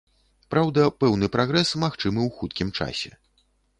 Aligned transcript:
Праўда, 0.53 0.85
пэўны 1.03 1.29
прагрэс 1.35 1.73
магчымы 1.83 2.19
ў 2.25 2.29
хуткім 2.39 2.73
часе. 2.79 3.11